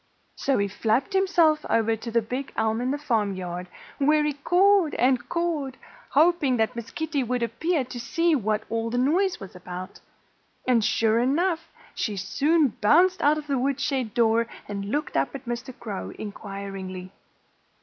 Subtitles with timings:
[0.35, 3.67] So he flapped himself over to the big elm in the farmyard,
[3.99, 5.77] where he cawed and cawed,
[6.09, 9.99] hoping that Miss Kitty Cat would appear to see what all the noise was about.
[10.67, 11.71] And sure enough!
[11.93, 15.71] she soon bounced out of the woodshed door and looked up at Mr.
[15.79, 17.11] Crow inquiringly.